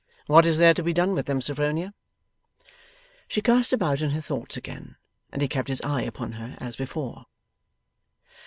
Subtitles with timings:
[0.25, 1.93] 'What is there to be done with them, Sophronia?'
[3.27, 4.95] She cast about in her thoughts again,
[5.31, 7.27] and he kept his eye upon her as before.